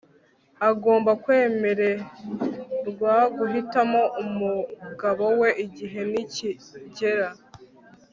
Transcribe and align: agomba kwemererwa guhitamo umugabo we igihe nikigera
agomba 0.69 1.11
kwemererwa 1.23 3.13
guhitamo 3.37 4.01
umugabo 4.23 5.25
we 5.39 5.49
igihe 5.65 5.99
nikigera 6.11 7.29